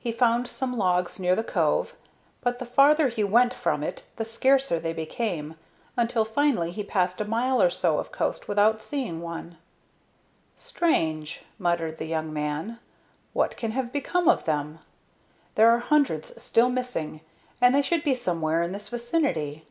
He 0.00 0.10
found 0.10 0.48
some 0.48 0.76
logs 0.76 1.20
near 1.20 1.36
the 1.36 1.44
cove; 1.44 1.94
but 2.40 2.58
the 2.58 2.66
farther 2.66 3.06
he 3.06 3.22
went 3.22 3.54
from 3.54 3.84
it 3.84 4.02
the 4.16 4.24
scarcer 4.24 4.80
they 4.80 4.92
became, 4.92 5.54
until 5.96 6.24
finally 6.24 6.72
he 6.72 6.82
passed 6.82 7.20
a 7.20 7.24
mile 7.24 7.62
or 7.62 7.70
more 7.84 8.00
of 8.00 8.10
coast 8.10 8.48
without 8.48 8.82
seeing 8.82 9.20
one. 9.20 9.58
"Strange!" 10.56 11.44
muttered 11.60 11.98
the 11.98 12.06
young 12.06 12.32
man. 12.32 12.80
"What 13.34 13.56
can 13.56 13.70
have 13.70 13.92
become 13.92 14.28
of 14.28 14.46
them? 14.46 14.80
There 15.54 15.70
are 15.70 15.78
hundreds 15.78 16.42
still 16.42 16.68
missing, 16.68 17.20
and 17.60 17.72
they 17.72 17.82
should 17.82 18.02
be 18.02 18.16
somewhere 18.16 18.64
in 18.64 18.72
this 18.72 18.88
vicinity." 18.88 19.64